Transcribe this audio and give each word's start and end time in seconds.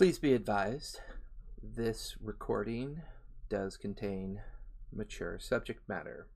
Please 0.00 0.18
be 0.18 0.32
advised 0.32 0.98
this 1.62 2.16
recording 2.22 3.02
does 3.50 3.76
contain 3.76 4.40
mature 4.90 5.38
subject 5.38 5.86
matter. 5.90 6.26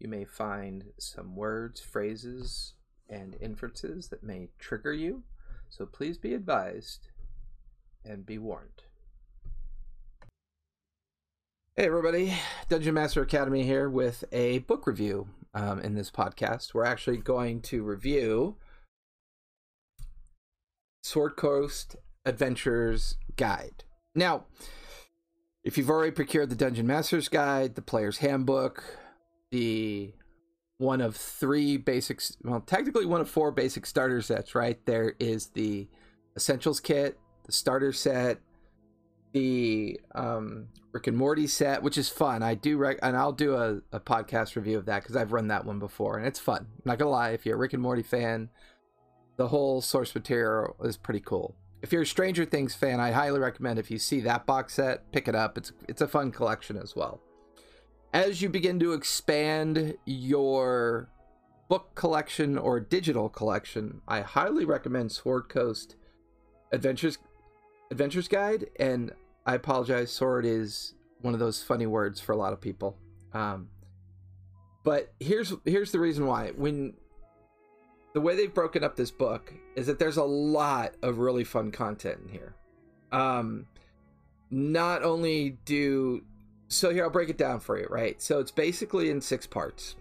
You 0.00 0.08
may 0.08 0.24
find 0.24 0.86
some 0.98 1.36
words, 1.36 1.80
phrases, 1.80 2.74
and 3.08 3.36
inferences 3.40 4.08
that 4.08 4.24
may 4.24 4.48
trigger 4.58 4.92
you, 4.92 5.22
so 5.70 5.86
please 5.86 6.18
be 6.18 6.34
advised 6.34 7.06
and 8.04 8.26
be 8.26 8.36
warned. 8.36 8.82
Hey, 11.76 11.86
everybody, 11.86 12.34
Dungeon 12.68 12.94
Master 12.94 13.22
Academy 13.22 13.62
here 13.62 13.88
with 13.88 14.24
a 14.32 14.58
book 14.58 14.88
review 14.88 15.28
um, 15.54 15.78
in 15.78 15.94
this 15.94 16.10
podcast. 16.10 16.74
We're 16.74 16.84
actually 16.84 17.18
going 17.18 17.60
to 17.60 17.84
review 17.84 18.56
Sword 21.04 21.36
Coast 21.36 21.94
Adventures 22.24 23.16
Guide. 23.36 23.84
Now, 24.14 24.44
if 25.64 25.78
you've 25.78 25.90
already 25.90 26.12
procured 26.12 26.50
the 26.50 26.56
Dungeon 26.56 26.86
Master's 26.86 27.28
Guide, 27.28 27.74
the 27.74 27.82
Player's 27.82 28.18
Handbook, 28.18 28.82
the 29.50 30.12
one 30.78 31.00
of 31.00 31.14
three 31.16 31.76
basics, 31.76 32.36
well, 32.42 32.60
technically 32.60 33.06
one 33.06 33.20
of 33.20 33.30
four 33.30 33.52
basic 33.52 33.86
starter 33.86 34.20
sets, 34.20 34.54
right? 34.54 34.84
There 34.86 35.14
is 35.20 35.48
the 35.48 35.88
Essentials 36.36 36.80
Kit, 36.80 37.18
the 37.44 37.52
Starter 37.52 37.92
Set, 37.92 38.38
the 39.32 40.00
um, 40.14 40.68
Rick 40.92 41.06
and 41.06 41.16
Morty 41.16 41.46
set, 41.46 41.82
which 41.82 41.96
is 41.96 42.08
fun. 42.08 42.42
I 42.42 42.54
do, 42.54 42.76
rec- 42.76 42.98
and 43.02 43.16
I'll 43.16 43.32
do 43.32 43.54
a, 43.54 43.80
a 43.92 44.00
podcast 44.00 44.56
review 44.56 44.76
of 44.78 44.86
that 44.86 45.02
because 45.02 45.16
I've 45.16 45.32
run 45.32 45.48
that 45.48 45.64
one 45.64 45.78
before, 45.78 46.18
and 46.18 46.26
it's 46.26 46.38
fun. 46.38 46.66
I'm 46.70 46.82
not 46.84 46.98
gonna 46.98 47.10
lie, 47.10 47.30
if 47.30 47.46
you're 47.46 47.56
a 47.56 47.58
Rick 47.58 47.72
and 47.72 47.82
Morty 47.82 48.02
fan, 48.02 48.50
the 49.36 49.48
whole 49.48 49.80
source 49.80 50.14
material 50.14 50.76
is 50.82 50.96
pretty 50.96 51.20
cool. 51.20 51.54
If 51.82 51.92
you're 51.92 52.02
a 52.02 52.06
Stranger 52.06 52.44
Things 52.44 52.76
fan, 52.76 53.00
I 53.00 53.10
highly 53.10 53.40
recommend 53.40 53.78
if 53.78 53.90
you 53.90 53.98
see 53.98 54.20
that 54.20 54.46
box 54.46 54.74
set, 54.74 55.10
pick 55.10 55.26
it 55.26 55.34
up. 55.34 55.58
It's 55.58 55.72
it's 55.88 56.00
a 56.00 56.08
fun 56.08 56.30
collection 56.30 56.76
as 56.76 56.94
well. 56.94 57.20
As 58.12 58.40
you 58.40 58.48
begin 58.48 58.78
to 58.78 58.92
expand 58.92 59.96
your 60.04 61.08
book 61.68 61.94
collection 61.94 62.56
or 62.56 62.78
digital 62.78 63.28
collection, 63.28 64.00
I 64.06 64.20
highly 64.20 64.64
recommend 64.64 65.10
Sword 65.10 65.48
Coast 65.48 65.96
Adventures 66.70 67.18
Adventures 67.90 68.28
Guide. 68.28 68.66
And 68.78 69.12
I 69.44 69.56
apologize, 69.56 70.12
sword 70.12 70.46
is 70.46 70.94
one 71.20 71.34
of 71.34 71.40
those 71.40 71.64
funny 71.64 71.86
words 71.86 72.20
for 72.20 72.32
a 72.32 72.36
lot 72.36 72.52
of 72.52 72.60
people. 72.60 72.96
Um, 73.32 73.68
but 74.84 75.12
here's 75.18 75.52
here's 75.64 75.90
the 75.90 75.98
reason 75.98 76.26
why. 76.26 76.52
When 76.54 76.94
the 78.14 78.20
way 78.20 78.36
they've 78.36 78.52
broken 78.52 78.84
up 78.84 78.96
this 78.96 79.10
book 79.10 79.52
is 79.74 79.86
that 79.86 79.98
there's 79.98 80.18
a 80.18 80.24
lot 80.24 80.94
of 81.02 81.18
really 81.18 81.44
fun 81.44 81.70
content 81.70 82.18
in 82.24 82.28
here. 82.28 82.54
Um, 83.10 83.66
not 84.50 85.02
only 85.02 85.58
do 85.64 86.24
so 86.68 86.90
here 86.90 87.04
I'll 87.04 87.10
break 87.10 87.28
it 87.28 87.36
down 87.36 87.60
for 87.60 87.78
you, 87.78 87.86
right? 87.90 88.20
So 88.20 88.38
it's 88.38 88.50
basically 88.50 89.10
in 89.10 89.20
six 89.20 89.46
parts. 89.46 89.96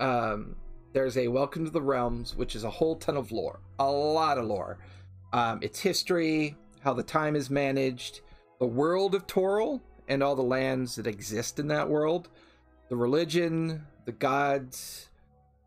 Um, 0.00 0.56
there's 0.92 1.16
a 1.16 1.28
Welcome 1.28 1.64
to 1.64 1.70
the 1.70 1.82
Realms, 1.82 2.34
which 2.34 2.56
is 2.56 2.64
a 2.64 2.70
whole 2.70 2.96
ton 2.96 3.16
of 3.16 3.30
lore, 3.30 3.60
a 3.78 3.88
lot 3.88 4.38
of 4.38 4.46
lore. 4.46 4.78
Um, 5.32 5.60
it's 5.62 5.78
history, 5.78 6.56
how 6.80 6.94
the 6.94 7.02
time 7.02 7.36
is 7.36 7.48
managed, 7.48 8.22
the 8.58 8.66
world 8.66 9.14
of 9.14 9.26
Toril, 9.28 9.80
and 10.08 10.22
all 10.22 10.34
the 10.34 10.42
lands 10.42 10.96
that 10.96 11.06
exist 11.06 11.60
in 11.60 11.68
that 11.68 11.88
world, 11.88 12.28
the 12.88 12.96
religion, 12.96 13.86
the 14.04 14.12
gods, 14.12 15.09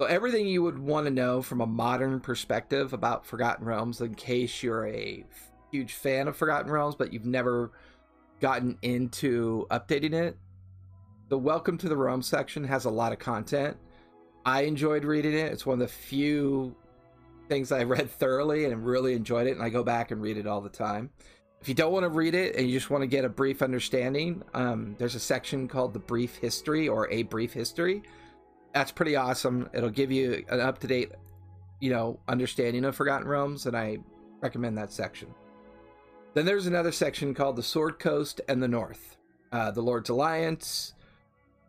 so 0.04 0.08
everything 0.10 0.48
you 0.48 0.62
would 0.62 0.78
want 0.78 1.06
to 1.06 1.12
know 1.12 1.42
from 1.42 1.62
a 1.62 1.66
modern 1.66 2.20
perspective 2.20 2.92
about 2.92 3.26
Forgotten 3.26 3.66
Realms, 3.66 4.02
in 4.02 4.16
case 4.16 4.62
you're 4.62 4.86
a 4.86 5.24
huge 5.72 5.94
fan 5.94 6.28
of 6.28 6.36
Forgotten 6.36 6.70
Realms, 6.70 6.96
but 6.96 7.14
you've 7.14 7.26
never 7.26 7.72
gotten 8.42 8.78
into 8.82 9.66
updating 9.72 10.12
it. 10.12 10.38
The 11.30 11.38
Welcome 11.38 11.78
to 11.78 11.88
the 11.88 11.96
Realm 11.96 12.22
section 12.22 12.66
has 12.66 12.84
a 12.84 12.90
lot 12.90 13.14
of 13.14 13.20
content. 13.20 13.78
I 14.46 14.64
enjoyed 14.64 15.06
reading 15.06 15.36
it. 15.36 15.54
It's 15.54 15.66
one 15.66 15.76
of 15.76 15.88
the 15.88 15.88
few 15.88 16.76
things 17.48 17.72
I 17.72 17.84
read 17.86 18.12
thoroughly 18.12 18.66
and 18.66 18.86
really 18.86 19.14
enjoyed 19.14 19.48
it, 19.48 19.52
and 19.52 19.64
I 19.64 19.70
go 19.70 19.86
back 19.86 20.12
and 20.12 20.22
read 20.22 20.36
it 20.36 20.48
all 20.48 20.60
the 20.60 20.68
time. 20.68 21.12
If 21.62 21.70
you 21.70 21.76
don't 21.76 21.94
want 21.94 22.04
to 22.04 22.10
read 22.10 22.36
it 22.36 22.58
and 22.58 22.68
you 22.68 22.78
just 22.78 22.90
want 22.90 23.04
to 23.04 23.08
get 23.08 23.24
a 23.24 23.30
brief 23.30 23.62
understanding, 23.62 24.44
um, 24.54 24.96
there's 24.98 25.16
a 25.16 25.20
section 25.22 25.70
called 25.70 25.94
the 25.94 26.00
Brief 26.00 26.40
History 26.40 26.90
or 26.90 27.10
A 27.10 27.24
Brief 27.24 27.54
History 27.54 28.04
that's 28.74 28.92
pretty 28.92 29.16
awesome. 29.16 29.70
It'll 29.74 29.90
give 29.90 30.12
you 30.12 30.44
an 30.50 30.60
up 30.60 30.80
to 30.80 30.88
date, 30.88 31.12
you 31.80 31.92
know, 31.92 32.20
understanding 32.28 32.86
of 32.86 32.96
Forgotten 32.96 33.28
Realms, 33.28 33.66
and 33.66 33.78
I 33.78 34.00
recommend 34.42 34.78
that 34.78 34.92
section. 34.92 35.34
Then 36.34 36.46
there's 36.46 36.66
another 36.66 36.92
section 36.92 37.34
called 37.34 37.56
the 37.56 37.64
Sword 37.64 38.00
Coast 38.00 38.42
and 38.48 38.62
the 38.62 38.68
North, 38.68 39.18
uh, 39.52 39.70
the 39.72 39.82
Lord's 39.82 40.10
Alliance, 40.10 40.94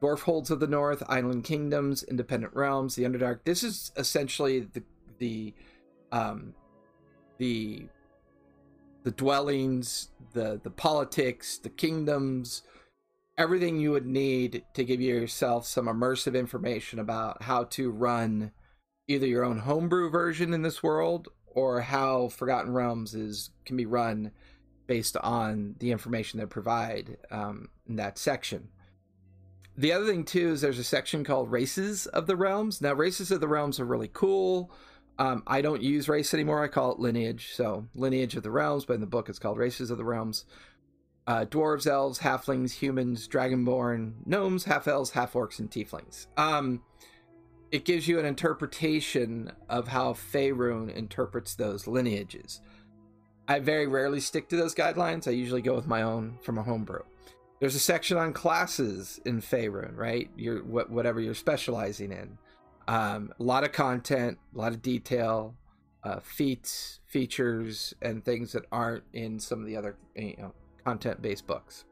Dwarf 0.00 0.20
Holds 0.20 0.50
of 0.50 0.60
the 0.60 0.66
North, 0.66 1.02
Island 1.06 1.44
Kingdoms, 1.44 2.02
Independent 2.02 2.54
Realms, 2.54 2.94
the 2.94 3.04
Underdark. 3.04 3.40
This 3.44 3.62
is 3.62 3.92
essentially 3.96 4.60
the 4.60 4.82
the 5.18 5.54
um, 6.12 6.54
the 7.38 7.86
the 9.02 9.10
dwellings, 9.10 10.08
the 10.32 10.60
the 10.62 10.70
politics, 10.70 11.58
the 11.58 11.68
kingdoms, 11.68 12.62
everything 13.36 13.78
you 13.78 13.90
would 13.90 14.06
need 14.06 14.64
to 14.74 14.84
give 14.84 15.00
yourself 15.00 15.66
some 15.66 15.86
immersive 15.86 16.38
information 16.38 16.98
about 16.98 17.42
how 17.42 17.64
to 17.64 17.90
run 17.90 18.52
either 19.08 19.26
your 19.26 19.44
own 19.44 19.60
homebrew 19.60 20.10
version 20.10 20.54
in 20.54 20.62
this 20.62 20.82
world 20.82 21.28
or 21.46 21.82
how 21.82 22.28
Forgotten 22.28 22.72
Realms 22.72 23.14
is 23.14 23.50
can 23.64 23.76
be 23.76 23.86
run 23.86 24.30
based 24.86 25.16
on 25.18 25.74
the 25.78 25.90
information 25.90 26.38
they 26.38 26.46
provide 26.46 27.16
um, 27.30 27.68
in 27.88 27.96
that 27.96 28.18
section. 28.18 28.68
The 29.76 29.92
other 29.92 30.06
thing 30.06 30.24
too 30.24 30.52
is 30.52 30.60
there's 30.60 30.78
a 30.78 30.84
section 30.84 31.24
called 31.24 31.50
Races 31.50 32.06
of 32.06 32.26
the 32.26 32.36
Realms. 32.36 32.80
Now, 32.80 32.92
Races 32.92 33.30
of 33.30 33.40
the 33.40 33.48
Realms 33.48 33.80
are 33.80 33.84
really 33.84 34.10
cool. 34.12 34.70
Um, 35.18 35.42
I 35.46 35.62
don't 35.62 35.82
use 35.82 36.08
race 36.08 36.34
anymore. 36.34 36.62
I 36.62 36.68
call 36.68 36.92
it 36.92 36.98
lineage. 36.98 37.52
So 37.54 37.86
lineage 37.94 38.34
of 38.34 38.42
the 38.42 38.50
realms, 38.50 38.84
but 38.84 38.94
in 38.94 39.00
the 39.00 39.06
book 39.06 39.28
it's 39.28 39.38
called 39.38 39.58
Races 39.58 39.90
of 39.90 39.98
the 39.98 40.04
Realms 40.04 40.44
uh, 41.26 41.44
dwarves, 41.46 41.86
elves, 41.86 42.18
halflings, 42.18 42.72
humans, 42.72 43.28
dragonborn, 43.28 44.14
gnomes, 44.26 44.64
half 44.64 44.86
elves, 44.86 45.10
half 45.10 45.32
orcs, 45.32 45.58
and 45.58 45.70
tieflings. 45.70 46.26
Um, 46.36 46.82
it 47.70 47.84
gives 47.84 48.06
you 48.06 48.18
an 48.18 48.24
interpretation 48.24 49.50
of 49.68 49.88
how 49.88 50.12
Faerun 50.12 50.94
interprets 50.94 51.54
those 51.54 51.86
lineages. 51.86 52.60
I 53.48 53.58
very 53.58 53.86
rarely 53.86 54.20
stick 54.20 54.48
to 54.50 54.56
those 54.56 54.74
guidelines. 54.74 55.26
I 55.26 55.32
usually 55.32 55.62
go 55.62 55.74
with 55.74 55.86
my 55.86 56.02
own 56.02 56.38
from 56.42 56.58
a 56.58 56.62
homebrew. 56.62 57.02
There's 57.60 57.74
a 57.74 57.80
section 57.80 58.16
on 58.16 58.32
classes 58.32 59.20
in 59.24 59.40
Faerun, 59.40 59.96
right? 59.96 60.30
You're 60.36 60.60
wh- 60.60 60.90
whatever 60.90 61.20
you're 61.20 61.34
specializing 61.34 62.12
in. 62.12 62.38
Um, 62.86 63.32
a 63.38 63.42
lot 63.42 63.64
of 63.64 63.72
content, 63.72 64.38
a 64.54 64.58
lot 64.58 64.72
of 64.72 64.82
detail, 64.82 65.54
uh, 66.04 66.20
feats, 66.20 67.00
features, 67.06 67.94
and 68.02 68.24
things 68.24 68.52
that 68.52 68.66
aren't 68.70 69.04
in 69.12 69.40
some 69.40 69.60
of 69.60 69.66
the 69.66 69.76
other 69.76 69.96
you 70.14 70.36
know, 70.38 70.52
content 70.84 71.22
based 71.22 71.46
books. 71.46 71.84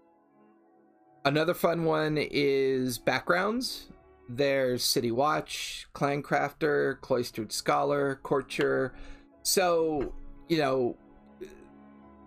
Another 1.25 1.55
fun 1.55 1.85
one 1.85 2.19
is 2.19 2.99
backgrounds. 2.99 3.89
There's 4.29 4.83
City 4.83 5.11
Watch, 5.11 5.87
Clancrafter, 5.95 7.01
Cloistered 7.01 7.53
Scholar, 7.53 8.21
Courtier. 8.23 8.95
So, 9.43 10.15
you 10.49 10.59
know, 10.59 10.97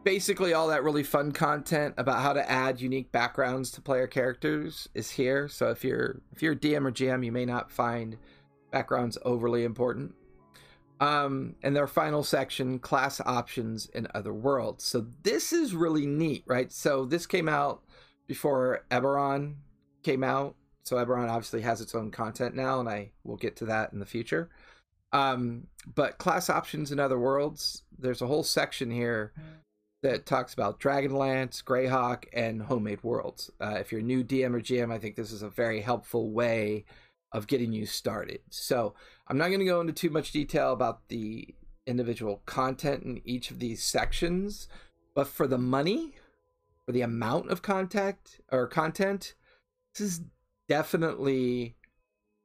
basically 0.05 0.53
all 0.53 0.67
that 0.67 0.83
really 0.83 1.03
fun 1.03 1.31
content 1.31 1.95
about 1.97 2.21
how 2.21 2.31
to 2.31 2.49
add 2.49 2.79
unique 2.79 3.11
backgrounds 3.11 3.71
to 3.71 3.81
player 3.81 4.07
characters 4.07 4.87
is 4.93 5.11
here. 5.11 5.49
So 5.49 5.71
if 5.71 5.83
you're 5.83 6.21
if 6.31 6.41
you're 6.41 6.53
a 6.53 6.57
DM 6.57 6.85
or 6.85 6.91
GM, 6.91 7.25
you 7.25 7.31
may 7.31 7.45
not 7.45 7.71
find 7.71 8.17
backgrounds 8.71 9.17
overly 9.25 9.63
important. 9.63 10.13
Um, 10.99 11.55
and 11.61 11.75
their 11.75 11.87
final 11.87 12.23
section, 12.23 12.79
class 12.79 13.19
options 13.19 13.87
in 13.87 14.07
other 14.13 14.33
worlds. 14.33 14.85
So 14.85 15.05
this 15.23 15.51
is 15.51 15.75
really 15.75 16.05
neat, 16.05 16.43
right? 16.47 16.71
So 16.71 17.05
this 17.05 17.25
came 17.25 17.49
out 17.49 17.83
before 18.27 18.85
Eberron 18.89 19.55
came 20.03 20.23
out. 20.23 20.55
So 20.83 20.95
Eberron 20.97 21.29
obviously 21.29 21.61
has 21.61 21.81
its 21.81 21.95
own 21.95 22.11
content 22.11 22.55
now, 22.55 22.79
and 22.79 22.87
I 22.87 23.11
will 23.23 23.37
get 23.37 23.55
to 23.57 23.65
that 23.65 23.91
in 23.91 23.99
the 23.99 24.05
future. 24.05 24.49
Um, 25.11 25.67
but 25.93 26.17
class 26.17 26.49
options 26.49 26.91
in 26.91 26.99
other 26.99 27.19
worlds, 27.19 27.83
there's 27.97 28.21
a 28.21 28.27
whole 28.27 28.43
section 28.43 28.91
here 28.91 29.33
that 30.03 30.25
talks 30.25 30.53
about 30.53 30.79
Dragonlance, 30.79 31.63
Greyhawk, 31.63 32.25
and 32.31 32.61
homemade 32.61 33.03
worlds. 33.03 33.49
Uh, 33.59 33.77
if 33.79 33.91
you're 33.91 34.01
a 34.01 34.03
new 34.03 34.23
DM 34.23 34.53
or 34.53 34.61
GM, 34.61 34.91
I 34.91 34.99
think 34.99 35.15
this 35.15 35.31
is 35.31 35.41
a 35.41 35.49
very 35.49 35.81
helpful 35.81 36.31
way 36.31 36.85
of 37.35 37.47
getting 37.47 37.73
you 37.73 37.85
started. 37.85 38.39
So 38.49 38.95
I'm 39.27 39.37
not 39.37 39.49
going 39.49 39.59
to 39.59 39.65
go 39.65 39.81
into 39.81 39.91
too 39.91 40.09
much 40.09 40.31
detail 40.31 40.71
about 40.71 41.09
the 41.09 41.53
individual 41.85 42.41
content 42.45 43.03
in 43.03 43.21
each 43.25 43.51
of 43.51 43.59
these 43.59 43.83
sections, 43.83 44.69
but 45.13 45.27
for 45.27 45.45
the 45.45 45.57
money, 45.57 46.13
for 46.85 46.93
the 46.93 47.01
amount 47.01 47.51
of 47.51 47.61
contact 47.61 48.39
or 48.51 48.67
content, 48.67 49.33
this 49.93 50.07
is 50.07 50.21
definitely 50.69 51.75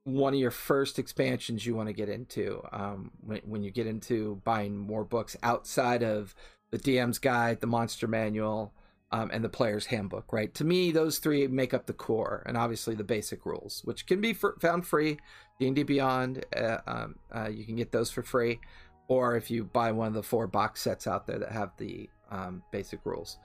one 0.02 0.34
of 0.34 0.40
your 0.40 0.50
first 0.50 0.98
expansions 0.98 1.64
you 1.64 1.76
want 1.76 1.88
to 1.88 1.92
get 1.92 2.08
into 2.08 2.60
um, 2.72 3.12
when, 3.20 3.40
when 3.44 3.62
you 3.62 3.70
get 3.70 3.86
into 3.86 4.40
buying 4.44 4.76
more 4.76 5.04
books 5.04 5.36
outside 5.44 6.02
of 6.02 6.34
the 6.72 6.78
DM's 6.78 7.20
guide, 7.20 7.60
the 7.60 7.66
monster 7.68 8.08
manual, 8.08 8.72
um, 9.12 9.30
and 9.32 9.42
the 9.42 9.48
player's 9.48 9.86
handbook. 9.86 10.32
Right. 10.32 10.54
To 10.54 10.64
me, 10.64 10.92
those 10.92 11.18
three 11.18 11.46
make 11.46 11.74
up 11.74 11.86
the 11.86 11.92
core, 11.92 12.42
and 12.46 12.56
obviously 12.56 12.94
the 12.94 13.04
basic 13.04 13.44
rules, 13.44 13.82
which 13.84 14.06
can 14.06 14.20
be 14.20 14.32
for, 14.32 14.56
found 14.60 14.86
free. 14.86 15.18
D 15.58 15.66
and 15.66 15.76
D 15.76 15.82
Beyond, 15.82 16.44
uh, 16.56 16.78
um, 16.86 17.16
uh, 17.34 17.48
you 17.48 17.64
can 17.64 17.76
get 17.76 17.92
those 17.92 18.10
for 18.10 18.22
free, 18.22 18.60
or 19.08 19.36
if 19.36 19.50
you 19.50 19.64
buy 19.64 19.92
one 19.92 20.08
of 20.08 20.14
the 20.14 20.22
four 20.22 20.46
box 20.46 20.80
sets 20.80 21.06
out 21.06 21.26
there 21.26 21.38
that 21.38 21.52
have 21.52 21.70
the 21.76 22.08
um, 22.30 22.62
basic 22.70 23.00
rules. 23.04 23.38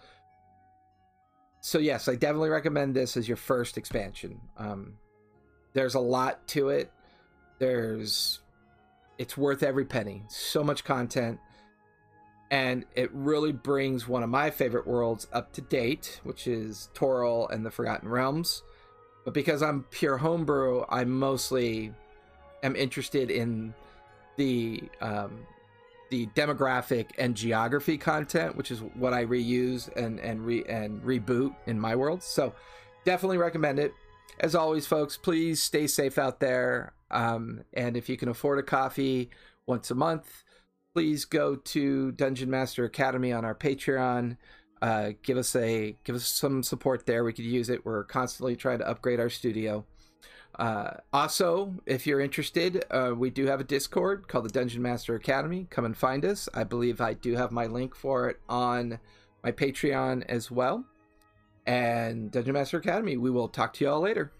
So 1.61 1.79
yes, 1.79 2.07
I 2.07 2.15
definitely 2.15 2.49
recommend 2.49 2.95
this 2.95 3.17
as 3.17 3.27
your 3.27 3.37
first 3.37 3.77
expansion. 3.77 4.39
Um, 4.57 4.93
there's 5.73 5.95
a 5.95 5.99
lot 5.99 6.47
to 6.49 6.69
it. 6.69 6.91
There's, 7.57 8.41
it's 9.17 9.35
worth 9.35 9.63
every 9.63 9.85
penny. 9.85 10.23
So 10.29 10.63
much 10.63 10.83
content 10.83 11.39
and 12.55 12.85
it 12.95 13.09
really 13.11 13.51
brings 13.51 14.07
one 14.07 14.23
of 14.23 14.29
my 14.29 14.49
favorite 14.49 14.87
worlds 14.87 15.27
up 15.33 15.51
to 15.51 15.59
date, 15.59 16.21
which 16.23 16.47
is 16.47 16.87
Toril 16.93 17.51
and 17.51 17.65
the 17.65 17.69
Forgotten 17.69 18.07
Realms. 18.07 18.63
But 19.25 19.33
because 19.33 19.61
I'm 19.61 19.83
pure 19.91 20.15
homebrew, 20.15 20.85
I 20.87 21.03
mostly 21.03 21.93
am 22.63 22.77
interested 22.77 23.29
in 23.29 23.73
the 24.37 24.83
um, 25.01 25.45
the 26.09 26.27
demographic 26.27 27.07
and 27.17 27.35
geography 27.35 27.97
content, 27.97 28.55
which 28.55 28.71
is 28.71 28.79
what 28.93 29.11
I 29.11 29.25
reuse 29.25 29.93
and 29.97 30.21
and 30.21 30.45
re 30.45 30.63
and 30.69 31.03
reboot 31.03 31.53
in 31.65 31.77
my 31.77 31.93
world. 31.93 32.23
So 32.23 32.53
definitely 33.03 33.37
recommend 33.37 33.79
it. 33.79 33.93
As 34.39 34.55
always, 34.55 34.87
folks, 34.87 35.17
please 35.17 35.61
stay 35.61 35.87
safe 35.87 36.17
out 36.17 36.39
there. 36.39 36.93
Um, 37.11 37.65
and 37.73 37.97
if 37.97 38.07
you 38.07 38.15
can 38.15 38.29
afford 38.29 38.59
a 38.59 38.63
coffee 38.63 39.29
once 39.65 39.91
a 39.91 39.95
month, 39.95 40.45
please 40.95 41.25
go 41.25 41.57
to 41.57 42.13
Dungeon 42.13 42.49
Master 42.49 42.85
Academy 42.85 43.33
on 43.33 43.43
our 43.43 43.53
Patreon. 43.53 44.37
Uh, 44.81 45.11
give 45.23 45.37
us 45.37 45.53
a 45.53 45.97
give 46.05 46.15
us 46.15 46.25
some 46.25 46.63
support 46.63 47.05
there. 47.05 47.25
We 47.25 47.33
could 47.33 47.43
use 47.43 47.69
it. 47.69 47.85
We're 47.85 48.05
constantly 48.05 48.55
trying 48.55 48.79
to 48.79 48.87
upgrade 48.87 49.19
our 49.19 49.29
studio. 49.29 49.85
Uh, 50.57 50.91
also, 51.11 51.73
if 51.85 52.07
you're 52.07 52.21
interested, 52.21 52.85
uh, 52.89 53.11
we 53.13 53.29
do 53.29 53.45
have 53.45 53.59
a 53.59 53.65
Discord 53.65 54.29
called 54.29 54.45
the 54.45 54.49
Dungeon 54.49 54.81
Master 54.81 55.15
Academy. 55.15 55.67
Come 55.69 55.83
and 55.83 55.97
find 55.97 56.23
us. 56.23 56.47
I 56.53 56.63
believe 56.63 57.01
I 57.01 57.13
do 57.13 57.35
have 57.35 57.51
my 57.51 57.65
link 57.65 57.93
for 57.93 58.29
it 58.29 58.39
on 58.47 58.97
my 59.43 59.51
Patreon 59.51 60.23
as 60.29 60.49
well. 60.49 60.85
And 61.65 62.31
Dungeon 62.31 62.53
Master 62.53 62.77
Academy. 62.77 63.17
We 63.17 63.31
will 63.31 63.49
talk 63.49 63.73
to 63.73 63.83
you 63.83 63.91
all 63.91 63.99
later. 63.99 64.31